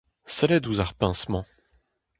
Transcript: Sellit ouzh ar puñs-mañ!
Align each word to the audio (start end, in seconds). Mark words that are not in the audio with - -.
Sellit 0.35 0.65
ouzh 0.69 0.83
ar 0.83 0.93
puñs-mañ! 0.99 1.45